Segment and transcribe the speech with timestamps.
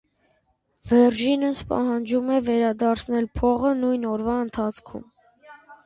[0.91, 5.11] Վերժինս պահանջում է վերադարձնել փողը նույն օրվա ընթացքում։